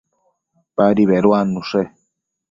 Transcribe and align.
Padi 0.75 1.03
beduannushe 1.09 1.81